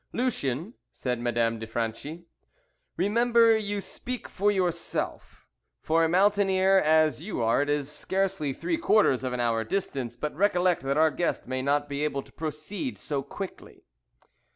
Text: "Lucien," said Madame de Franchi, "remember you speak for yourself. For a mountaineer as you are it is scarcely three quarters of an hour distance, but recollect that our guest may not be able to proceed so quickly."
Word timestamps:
"Lucien," 0.13 0.73
said 0.91 1.19
Madame 1.19 1.59
de 1.59 1.67
Franchi, 1.67 2.25
"remember 2.97 3.55
you 3.55 3.79
speak 3.79 4.27
for 4.27 4.49
yourself. 4.51 5.45
For 5.83 6.03
a 6.03 6.09
mountaineer 6.09 6.79
as 6.79 7.21
you 7.21 7.39
are 7.43 7.61
it 7.61 7.69
is 7.69 7.91
scarcely 7.91 8.51
three 8.51 8.79
quarters 8.79 9.23
of 9.23 9.31
an 9.31 9.39
hour 9.39 9.63
distance, 9.63 10.17
but 10.17 10.33
recollect 10.35 10.81
that 10.81 10.97
our 10.97 11.11
guest 11.11 11.45
may 11.45 11.61
not 11.61 11.87
be 11.87 12.03
able 12.03 12.23
to 12.23 12.31
proceed 12.33 12.97
so 12.97 13.21
quickly." 13.21 13.83